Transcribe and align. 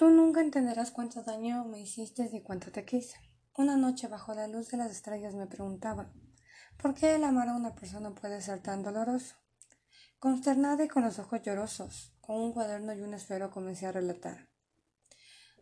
Tú 0.00 0.08
nunca 0.08 0.40
entenderás 0.40 0.92
cuánto 0.92 1.22
daño 1.22 1.66
me 1.66 1.78
hiciste 1.78 2.30
y 2.32 2.40
cuánto 2.40 2.72
te 2.72 2.86
quise. 2.86 3.18
Una 3.58 3.76
noche 3.76 4.08
bajo 4.08 4.32
la 4.32 4.48
luz 4.48 4.70
de 4.70 4.78
las 4.78 4.90
estrellas 4.90 5.34
me 5.34 5.46
preguntaba 5.46 6.10
¿por 6.80 6.94
qué 6.94 7.16
el 7.16 7.22
amar 7.22 7.50
a 7.50 7.54
una 7.54 7.74
persona 7.74 8.14
puede 8.14 8.40
ser 8.40 8.60
tan 8.60 8.82
doloroso? 8.82 9.36
Consternada 10.18 10.84
y 10.84 10.88
con 10.88 11.04
los 11.04 11.18
ojos 11.18 11.42
llorosos, 11.42 12.14
con 12.22 12.36
un 12.36 12.54
cuaderno 12.54 12.94
y 12.94 13.02
un 13.02 13.12
esfero 13.12 13.50
comencé 13.50 13.84
a 13.84 13.92
relatar. 13.92 14.48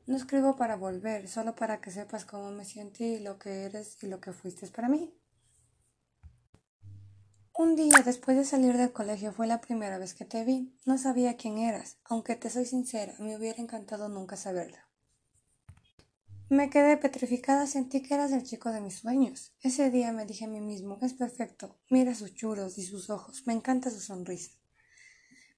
No 0.06 0.16
escribo 0.16 0.54
para 0.54 0.76
volver, 0.76 1.26
solo 1.26 1.56
para 1.56 1.80
que 1.80 1.90
sepas 1.90 2.24
cómo 2.24 2.52
me 2.52 2.64
siento 2.64 3.02
y 3.02 3.18
lo 3.18 3.40
que 3.40 3.64
eres 3.64 4.00
y 4.04 4.06
lo 4.06 4.20
que 4.20 4.32
fuiste 4.32 4.68
para 4.68 4.88
mí. 4.88 5.17
Un 7.60 7.74
día 7.74 8.02
después 8.04 8.36
de 8.36 8.44
salir 8.44 8.76
del 8.76 8.92
colegio 8.92 9.32
fue 9.32 9.48
la 9.48 9.60
primera 9.60 9.98
vez 9.98 10.14
que 10.14 10.24
te 10.24 10.44
vi. 10.44 10.72
No 10.86 10.96
sabía 10.96 11.36
quién 11.36 11.58
eras, 11.58 11.98
aunque 12.04 12.36
te 12.36 12.50
soy 12.50 12.66
sincera, 12.66 13.16
me 13.18 13.36
hubiera 13.36 13.60
encantado 13.60 14.08
nunca 14.08 14.36
saberlo. 14.36 14.78
Me 16.48 16.70
quedé 16.70 16.96
petrificada, 16.98 17.66
sentí 17.66 18.00
que 18.00 18.14
eras 18.14 18.30
el 18.30 18.44
chico 18.44 18.70
de 18.70 18.80
mis 18.80 19.00
sueños. 19.00 19.56
Ese 19.60 19.90
día 19.90 20.12
me 20.12 20.24
dije 20.24 20.44
a 20.44 20.48
mí 20.48 20.60
mismo, 20.60 21.00
es 21.02 21.14
perfecto, 21.14 21.76
mira 21.90 22.14
sus 22.14 22.32
churos 22.32 22.78
y 22.78 22.86
sus 22.86 23.10
ojos, 23.10 23.42
me 23.44 23.54
encanta 23.54 23.90
su 23.90 23.98
sonrisa. 23.98 24.52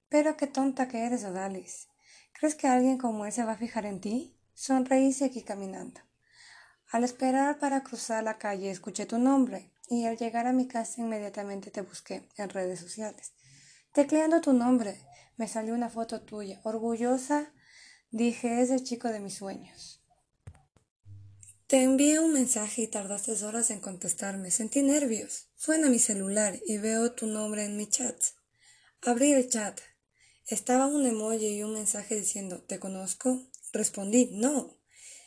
Pero 0.09 0.39
qué 0.39 0.47
tonta 0.47 0.89
que 0.89 1.05
eres, 1.05 1.25
Odalis. 1.25 1.89
¿Crees 2.33 2.55
que 2.55 2.67
alguien 2.67 2.97
como 2.97 3.27
él 3.27 3.33
se 3.33 3.45
va 3.45 3.53
a 3.53 3.59
fijar 3.59 3.85
en 3.85 4.01
ti? 4.01 4.35
Sonreí 4.55 5.09
y 5.09 5.13
seguí 5.13 5.43
caminando. 5.43 6.01
Al 6.93 7.05
esperar 7.05 7.59
para 7.59 7.83
cruzar 7.83 8.25
la 8.25 8.39
calle 8.39 8.71
escuché 8.71 9.05
tu 9.05 9.19
nombre 9.19 9.71
y 9.91 10.07
al 10.07 10.17
llegar 10.17 10.47
a 10.47 10.53
mi 10.53 10.69
casa 10.69 11.01
inmediatamente 11.01 11.73
te 11.73 11.83
busqué 11.83 12.23
en 12.37 12.49
redes 12.49 12.79
sociales. 12.79 13.33
Tecleando 13.93 14.41
tu 14.41 14.53
nombre, 14.53 14.97
me 15.37 15.49
salió 15.49 15.75
una 15.75 15.91
foto 15.91 16.23
tuya. 16.23 16.61
Orgullosa, 16.63 17.53
dije, 18.13 18.63
es 18.63 18.71
el 18.71 18.85
chico 18.85 19.09
de 19.09 19.19
mis 19.19 19.35
sueños. 19.35 20.01
Te 21.67 21.83
envié 21.83 22.21
un 22.21 22.33
mensaje 22.33 22.83
y 22.83 22.87
tardaste 22.87 23.33
horas 23.45 23.71
en 23.71 23.81
contestarme. 23.81 24.53
Sentí 24.53 24.83
nervios. 24.83 25.49
Suena 25.57 25.91
mi 25.91 25.99
celular 25.99 26.59
y 26.65 26.79
veo 26.79 27.13
tu 27.13 27.27
nombre 27.27 27.65
en 27.65 27.77
mi 27.77 27.89
chat. 27.89 28.17
Abrí 29.03 29.33
el 29.33 29.49
chat. 29.49 29.81
Estaba 30.47 30.87
un 30.87 31.05
emoji 31.05 31.49
y 31.49 31.63
un 31.65 31.75
mensaje 31.75 32.15
diciendo, 32.15 32.63
¿te 32.63 32.79
conozco? 32.79 33.41
Respondí, 33.73 34.31
no. 34.33 34.79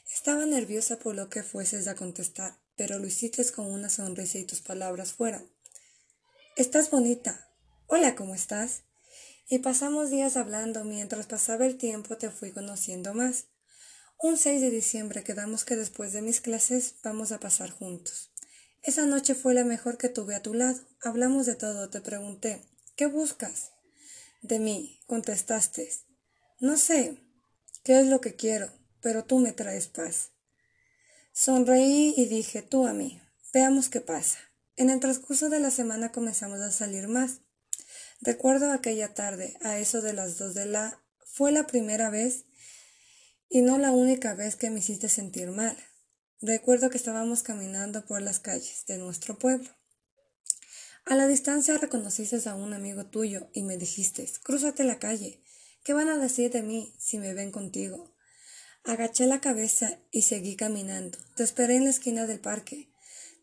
Estaba 0.10 0.46
nerviosa 0.46 1.00
por 1.00 1.16
lo 1.16 1.30
que 1.30 1.44
fueses 1.44 1.88
a 1.88 1.96
contestar 1.96 2.63
pero 2.76 3.00
lo 3.00 3.08
hiciste 3.08 3.44
con 3.52 3.66
una 3.66 3.90
sonrisa 3.90 4.38
y 4.38 4.46
tus 4.46 4.62
palabras 4.62 5.14
fueron. 5.14 5.50
Estás 6.56 6.90
bonita. 6.90 7.50
Hola, 7.88 8.16
¿cómo 8.16 8.36
estás? 8.36 8.84
Y 9.50 9.60
pasamos 9.60 10.10
días 10.10 10.38
hablando, 10.38 10.84
mientras 10.84 11.28
pasaba 11.28 11.66
el 11.66 11.78
tiempo 11.78 12.18
te 12.18 12.30
fui 12.30 12.52
conociendo 12.52 13.14
más. 13.14 13.46
Un 14.18 14.38
6 14.38 14.62
de 14.62 14.70
diciembre 14.70 15.24
quedamos 15.24 15.66
que 15.66 15.76
después 15.76 16.14
de 16.14 16.22
mis 16.22 16.42
clases 16.42 16.96
vamos 17.04 17.32
a 17.32 17.40
pasar 17.40 17.72
juntos. 17.72 18.32
Esa 18.82 19.06
noche 19.06 19.36
fue 19.36 19.54
la 19.54 19.64
mejor 19.64 19.98
que 19.98 20.10
tuve 20.10 20.36
a 20.36 20.42
tu 20.42 20.54
lado. 20.54 20.80
Hablamos 21.02 21.46
de 21.46 21.56
todo, 21.56 21.90
te 21.90 22.02
pregunté, 22.02 22.62
¿qué 22.96 23.06
buscas? 23.06 23.72
De 24.42 24.60
mí, 24.60 25.00
contestaste. 25.08 25.90
No 26.60 26.78
sé 26.78 27.18
qué 27.84 28.00
es 28.00 28.08
lo 28.08 28.22
que 28.22 28.36
quiero, 28.36 28.72
pero 29.02 29.24
tú 29.24 29.40
me 29.40 29.54
traes 29.54 29.88
paz. 29.88 30.33
Sonreí 31.36 32.14
y 32.16 32.26
dije, 32.28 32.62
tú 32.62 32.86
a 32.86 32.94
mí, 32.94 33.20
veamos 33.54 33.90
qué 33.90 34.02
pasa. 34.02 34.38
En 34.76 34.92
el 34.92 35.00
transcurso 35.00 35.50
de 35.50 35.60
la 35.60 35.72
semana 35.72 36.12
comenzamos 36.12 36.60
a 36.62 36.72
salir 36.72 37.08
más. 37.08 37.42
Recuerdo 38.22 38.72
aquella 38.72 39.16
tarde, 39.16 39.58
a 39.62 39.80
eso 39.80 40.02
de 40.02 40.14
las 40.14 40.38
dos 40.38 40.54
de 40.54 40.68
la... 40.68 41.02
fue 41.26 41.52
la 41.52 41.66
primera 41.66 42.12
vez 42.12 42.46
y 43.50 43.62
no 43.62 43.80
la 43.80 43.92
única 43.92 44.36
vez 44.36 44.56
que 44.56 44.70
me 44.70 44.78
hiciste 44.78 45.10
sentir 45.10 45.50
mal. 45.50 45.76
Recuerdo 46.40 46.92
que 46.92 46.98
estábamos 46.98 47.42
caminando 47.42 48.06
por 48.06 48.22
las 48.22 48.40
calles 48.40 48.86
de 48.86 49.00
nuestro 49.00 49.40
pueblo. 49.40 49.72
A 51.06 51.16
la 51.16 51.26
distancia 51.26 51.80
reconociste 51.80 52.48
a 52.48 52.54
un 52.54 52.74
amigo 52.74 53.08
tuyo 53.08 53.50
y 53.54 53.64
me 53.64 53.78
dijiste, 53.78 54.30
crúzate 54.44 54.84
la 54.84 55.00
calle. 55.00 55.42
¿Qué 55.84 55.94
van 55.94 56.10
a 56.10 56.18
decir 56.20 56.52
de 56.52 56.62
mí 56.62 56.94
si 57.00 57.18
me 57.18 57.34
ven 57.34 57.52
contigo? 57.52 58.13
Agaché 58.86 59.28
la 59.28 59.40
cabeza 59.40 59.98
y 60.12 60.24
seguí 60.24 60.56
caminando. 60.56 61.18
Te 61.36 61.44
esperé 61.44 61.76
en 61.76 61.86
la 61.86 61.90
esquina 61.90 62.28
del 62.28 62.40
parque. 62.40 62.90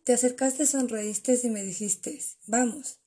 Te 0.04 0.12
acercaste, 0.12 0.66
sonreíste 0.66 1.38
y 1.42 1.48
me 1.48 1.62
dijiste, 1.62 2.20
vamos. 2.46 2.98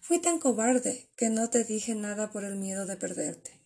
Fui 0.00 0.18
tan 0.20 0.38
cobarde 0.38 1.08
que 1.16 1.30
no 1.30 1.50
te 1.50 1.64
dije 1.64 1.94
nada 1.94 2.30
por 2.32 2.44
el 2.44 2.56
miedo 2.56 2.86
de 2.86 2.96
perderte. 2.96 3.58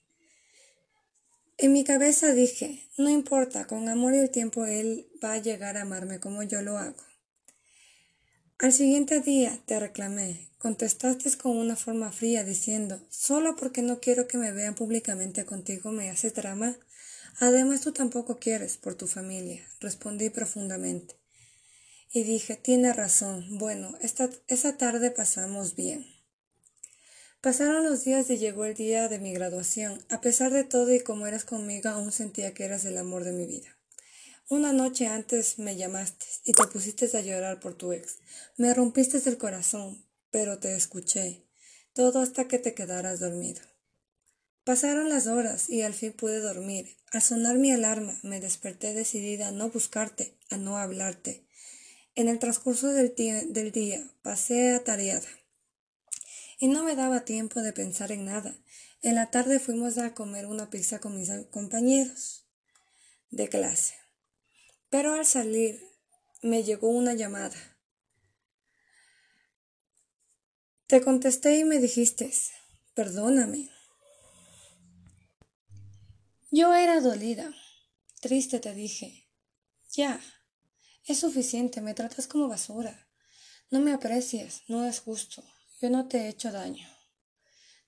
En 1.56 1.72
mi 1.72 1.84
cabeza 1.84 2.34
dije, 2.34 2.88
no 2.98 3.08
importa, 3.08 3.66
con 3.66 3.88
amor 3.88 4.14
y 4.14 4.18
el 4.18 4.30
tiempo 4.30 4.66
él 4.66 5.08
va 5.22 5.34
a 5.34 5.38
llegar 5.38 5.76
a 5.76 5.82
amarme 5.82 6.18
como 6.18 6.42
yo 6.42 6.60
lo 6.60 6.76
hago. 6.78 7.02
Al 8.58 8.72
siguiente 8.72 9.20
día 9.20 9.60
te 9.66 9.78
reclamé, 9.78 10.50
contestaste 10.58 11.36
con 11.36 11.56
una 11.56 11.76
forma 11.76 12.12
fría 12.12 12.44
diciendo, 12.44 13.00
solo 13.10 13.56
porque 13.56 13.82
no 13.82 14.00
quiero 14.00 14.28
que 14.28 14.38
me 14.38 14.52
vean 14.52 14.74
públicamente 14.74 15.44
contigo 15.44 15.92
me 15.92 16.10
hace 16.10 16.30
drama. 16.30 16.76
Además 17.38 17.80
tú 17.80 17.92
tampoco 17.92 18.38
quieres 18.38 18.76
por 18.76 18.94
tu 18.94 19.06
familia, 19.06 19.66
respondí 19.80 20.30
profundamente. 20.30 21.16
Y 22.12 22.24
dije, 22.24 22.56
tiene 22.56 22.92
razón. 22.92 23.58
Bueno, 23.58 23.96
esta, 24.02 24.28
esa 24.46 24.76
tarde 24.76 25.10
pasamos 25.10 25.74
bien. 25.74 26.06
Pasaron 27.40 27.82
los 27.82 28.04
días 28.04 28.30
y 28.30 28.38
llegó 28.38 28.66
el 28.66 28.74
día 28.74 29.08
de 29.08 29.18
mi 29.18 29.32
graduación. 29.32 30.04
A 30.10 30.20
pesar 30.20 30.52
de 30.52 30.62
todo 30.62 30.94
y 30.94 31.00
como 31.00 31.26
eras 31.26 31.44
conmigo, 31.44 31.88
aún 31.88 32.12
sentía 32.12 32.54
que 32.54 32.64
eras 32.64 32.84
el 32.84 32.98
amor 32.98 33.24
de 33.24 33.32
mi 33.32 33.46
vida. 33.46 33.76
Una 34.48 34.72
noche 34.72 35.06
antes 35.06 35.58
me 35.58 35.76
llamaste 35.76 36.26
y 36.44 36.52
te 36.52 36.66
pusiste 36.66 37.16
a 37.16 37.20
llorar 37.22 37.58
por 37.58 37.74
tu 37.74 37.92
ex. 37.92 38.18
Me 38.58 38.74
rompiste 38.74 39.18
el 39.28 39.38
corazón, 39.38 40.06
pero 40.30 40.58
te 40.58 40.74
escuché. 40.76 41.46
Todo 41.94 42.20
hasta 42.20 42.46
que 42.46 42.58
te 42.58 42.74
quedaras 42.74 43.18
dormido. 43.18 43.62
Pasaron 44.64 45.08
las 45.08 45.26
horas 45.26 45.68
y 45.68 45.82
al 45.82 45.92
fin 45.92 46.12
pude 46.12 46.38
dormir. 46.38 46.96
Al 47.10 47.22
sonar 47.22 47.56
mi 47.56 47.72
alarma 47.72 48.18
me 48.22 48.40
desperté 48.40 48.94
decidida 48.94 49.48
a 49.48 49.52
no 49.52 49.70
buscarte, 49.70 50.38
a 50.50 50.56
no 50.56 50.78
hablarte. 50.78 51.46
En 52.14 52.28
el 52.28 52.38
transcurso 52.38 52.88
del, 52.88 53.14
del 53.14 53.72
día 53.72 54.08
pasé 54.22 54.74
atareada 54.74 55.28
y 56.58 56.68
no 56.68 56.84
me 56.84 56.94
daba 56.94 57.24
tiempo 57.24 57.60
de 57.60 57.72
pensar 57.72 58.12
en 58.12 58.24
nada. 58.24 58.56
En 59.00 59.16
la 59.16 59.32
tarde 59.32 59.58
fuimos 59.58 59.98
a 59.98 60.14
comer 60.14 60.46
una 60.46 60.70
pizza 60.70 61.00
con 61.00 61.18
mis 61.18 61.28
compañeros 61.50 62.46
de 63.30 63.48
clase. 63.48 63.94
Pero 64.88 65.14
al 65.14 65.26
salir 65.26 65.82
me 66.40 66.62
llegó 66.62 66.88
una 66.88 67.14
llamada. 67.14 67.56
Te 70.86 71.00
contesté 71.00 71.58
y 71.58 71.64
me 71.64 71.80
dijiste, 71.80 72.30
perdóname, 72.94 73.68
yo 76.52 76.74
era 76.74 77.00
dolida. 77.00 77.50
Triste 78.20 78.60
te 78.60 78.74
dije. 78.74 79.26
Ya. 79.96 80.20
Es 81.06 81.20
suficiente, 81.20 81.80
me 81.80 81.94
tratas 81.94 82.26
como 82.26 82.46
basura. 82.46 83.08
No 83.70 83.80
me 83.80 83.94
aprecias, 83.94 84.60
no 84.68 84.84
es 84.84 85.00
justo. 85.00 85.42
Yo 85.80 85.88
no 85.88 86.08
te 86.08 86.18
he 86.18 86.28
hecho 86.28 86.52
daño. 86.52 86.86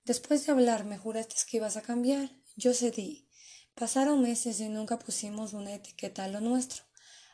Después 0.03 0.43
de 0.43 0.51
hablar 0.51 0.83
me 0.83 0.97
juraste 0.97 1.35
que 1.47 1.57
ibas 1.57 1.77
a 1.77 1.83
cambiar. 1.83 2.31
Yo 2.55 2.73
cedí. 2.73 3.29
Pasaron 3.75 4.23
meses 4.23 4.59
y 4.59 4.67
nunca 4.67 4.97
pusimos 4.97 5.53
una 5.53 5.75
etiqueta 5.75 6.23
a 6.23 6.27
lo 6.27 6.41
nuestro. 6.41 6.85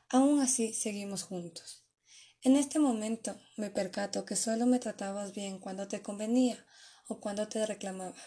Aún 0.09 0.41
así 0.41 0.73
seguimos 0.73 1.23
juntos. 1.23 1.85
En 2.41 2.57
este 2.57 2.77
momento 2.77 3.39
me 3.55 3.69
percato 3.69 4.25
que 4.25 4.35
solo 4.35 4.65
me 4.65 4.79
tratabas 4.79 5.33
bien 5.33 5.59
cuando 5.59 5.87
te 5.87 6.01
convenía 6.01 6.65
o 7.07 7.21
cuando 7.21 7.47
te 7.47 7.65
reclamaba. 7.65 8.21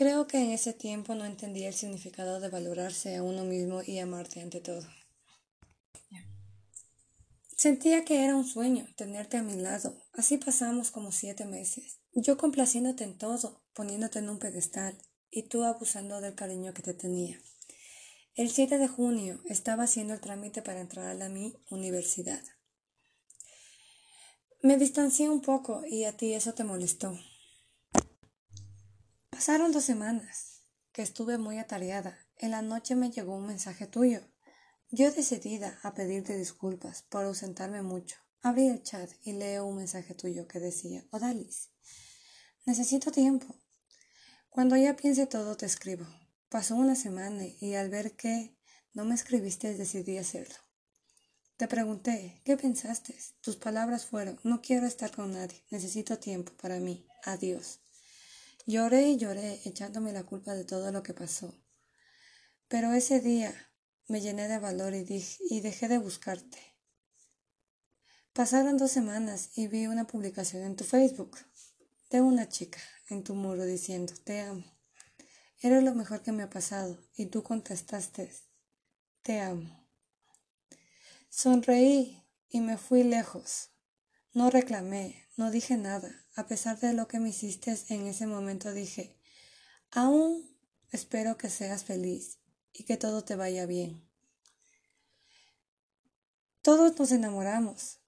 Creo 0.00 0.26
que 0.26 0.38
en 0.38 0.50
ese 0.50 0.72
tiempo 0.72 1.14
no 1.14 1.26
entendía 1.26 1.68
el 1.68 1.74
significado 1.74 2.40
de 2.40 2.48
valorarse 2.48 3.16
a 3.16 3.22
uno 3.22 3.44
mismo 3.44 3.82
y 3.86 3.98
amarte 3.98 4.40
ante 4.40 4.62
todo. 4.62 4.88
Sentía 7.54 8.06
que 8.06 8.24
era 8.24 8.34
un 8.34 8.46
sueño 8.46 8.86
tenerte 8.96 9.36
a 9.36 9.42
mi 9.42 9.56
lado. 9.56 9.94
Así 10.14 10.38
pasamos 10.38 10.90
como 10.90 11.12
siete 11.12 11.44
meses. 11.44 11.98
Yo 12.14 12.38
complaciéndote 12.38 13.04
en 13.04 13.18
todo, 13.18 13.62
poniéndote 13.74 14.20
en 14.20 14.30
un 14.30 14.38
pedestal, 14.38 14.96
y 15.30 15.42
tú 15.42 15.64
abusando 15.64 16.22
del 16.22 16.34
cariño 16.34 16.72
que 16.72 16.80
te 16.80 16.94
tenía. 16.94 17.38
El 18.36 18.48
7 18.48 18.78
de 18.78 18.88
junio 18.88 19.42
estaba 19.50 19.82
haciendo 19.82 20.14
el 20.14 20.22
trámite 20.22 20.62
para 20.62 20.80
entrar 20.80 21.20
a 21.20 21.28
mi 21.28 21.58
universidad. 21.68 22.42
Me 24.62 24.78
distancié 24.78 25.28
un 25.28 25.42
poco 25.42 25.84
y 25.84 26.04
a 26.04 26.16
ti 26.16 26.32
eso 26.32 26.54
te 26.54 26.64
molestó. 26.64 27.18
Pasaron 29.40 29.72
dos 29.72 29.84
semanas 29.84 30.66
que 30.92 31.00
estuve 31.00 31.38
muy 31.38 31.56
atareada. 31.58 32.18
En 32.36 32.50
la 32.50 32.60
noche 32.60 32.94
me 32.94 33.10
llegó 33.10 33.36
un 33.36 33.46
mensaje 33.46 33.86
tuyo. 33.86 34.20
Yo 34.90 35.10
decidida 35.10 35.80
a 35.82 35.94
pedirte 35.94 36.36
disculpas 36.36 37.04
por 37.04 37.24
ausentarme 37.24 37.80
mucho. 37.80 38.18
Abrí 38.42 38.66
el 38.66 38.82
chat 38.82 39.10
y 39.22 39.32
leo 39.32 39.64
un 39.64 39.78
mensaje 39.78 40.12
tuyo 40.12 40.46
que 40.46 40.60
decía, 40.60 41.06
Odalis, 41.10 41.70
necesito 42.66 43.12
tiempo. 43.12 43.46
Cuando 44.50 44.76
ya 44.76 44.94
piense 44.94 45.26
todo 45.26 45.56
te 45.56 45.64
escribo. 45.64 46.04
Pasó 46.50 46.76
una 46.76 46.94
semana 46.94 47.46
y 47.62 47.76
al 47.76 47.88
ver 47.88 48.16
que 48.16 48.54
no 48.92 49.06
me 49.06 49.14
escribiste 49.14 49.74
decidí 49.74 50.18
hacerlo. 50.18 50.56
Te 51.56 51.66
pregunté, 51.66 52.42
¿qué 52.44 52.58
pensaste? 52.58 53.16
Tus 53.40 53.56
palabras 53.56 54.04
fueron, 54.04 54.38
no 54.44 54.60
quiero 54.60 54.86
estar 54.86 55.10
con 55.10 55.32
nadie, 55.32 55.64
necesito 55.70 56.18
tiempo 56.18 56.52
para 56.60 56.78
mí, 56.78 57.06
adiós. 57.24 57.80
Lloré 58.70 59.08
y 59.08 59.16
lloré 59.16 59.60
echándome 59.64 60.12
la 60.12 60.22
culpa 60.22 60.54
de 60.54 60.64
todo 60.64 60.92
lo 60.92 61.02
que 61.02 61.12
pasó. 61.12 61.60
Pero 62.68 62.92
ese 62.92 63.18
día 63.18 63.52
me 64.06 64.20
llené 64.20 64.46
de 64.46 64.60
valor 64.60 64.94
y, 64.94 65.04
y 65.50 65.60
dejé 65.60 65.88
de 65.88 65.98
buscarte. 65.98 66.60
Pasaron 68.32 68.76
dos 68.76 68.92
semanas 68.92 69.50
y 69.56 69.66
vi 69.66 69.88
una 69.88 70.06
publicación 70.06 70.62
en 70.62 70.76
tu 70.76 70.84
Facebook 70.84 71.36
de 72.10 72.20
una 72.20 72.48
chica 72.48 72.78
en 73.08 73.24
tu 73.24 73.34
muro 73.34 73.64
diciendo, 73.64 74.12
te 74.22 74.40
amo. 74.40 74.64
Eres 75.58 75.82
lo 75.82 75.96
mejor 75.96 76.22
que 76.22 76.30
me 76.30 76.44
ha 76.44 76.50
pasado 76.50 76.96
y 77.16 77.26
tú 77.26 77.42
contestaste, 77.42 78.32
te 79.22 79.40
amo. 79.40 79.84
Sonreí 81.28 82.24
y 82.48 82.60
me 82.60 82.78
fui 82.78 83.02
lejos. 83.02 83.70
No 84.32 84.48
reclamé, 84.48 85.26
no 85.36 85.50
dije 85.50 85.76
nada. 85.76 86.10
A 86.36 86.46
pesar 86.46 86.78
de 86.78 86.92
lo 86.92 87.08
que 87.08 87.18
me 87.18 87.30
hiciste 87.30 87.76
en 87.88 88.06
ese 88.06 88.26
momento 88.26 88.72
dije, 88.72 89.16
aún 89.90 90.56
espero 90.92 91.36
que 91.36 91.50
seas 91.50 91.84
feliz 91.84 92.38
y 92.72 92.84
que 92.84 92.96
todo 92.96 93.24
te 93.24 93.34
vaya 93.34 93.66
bien. 93.66 94.08
Todos 96.62 96.98
nos 96.98 97.10
enamoramos, 97.10 97.98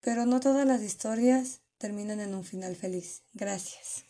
pero 0.00 0.26
no 0.26 0.38
todas 0.38 0.66
las 0.66 0.82
historias 0.82 1.62
terminan 1.78 2.20
en 2.20 2.34
un 2.34 2.44
final 2.44 2.76
feliz. 2.76 3.22
Gracias. 3.32 4.07